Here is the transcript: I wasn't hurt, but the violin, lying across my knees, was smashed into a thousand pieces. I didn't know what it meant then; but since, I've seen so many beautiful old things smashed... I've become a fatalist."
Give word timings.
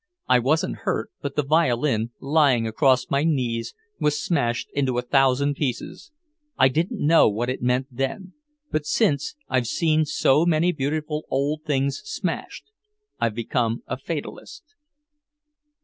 I 0.27 0.39
wasn't 0.39 0.77
hurt, 0.77 1.11
but 1.21 1.35
the 1.35 1.43
violin, 1.43 2.09
lying 2.19 2.65
across 2.65 3.11
my 3.11 3.23
knees, 3.23 3.75
was 3.99 4.19
smashed 4.19 4.67
into 4.73 4.97
a 4.97 5.03
thousand 5.03 5.57
pieces. 5.57 6.11
I 6.57 6.69
didn't 6.69 7.05
know 7.05 7.29
what 7.29 7.51
it 7.51 7.61
meant 7.61 7.85
then; 7.91 8.33
but 8.71 8.87
since, 8.87 9.35
I've 9.47 9.67
seen 9.67 10.05
so 10.05 10.43
many 10.43 10.71
beautiful 10.71 11.27
old 11.29 11.65
things 11.65 12.01
smashed... 12.03 12.71
I've 13.19 13.35
become 13.35 13.83
a 13.85 13.95
fatalist." 13.95 14.73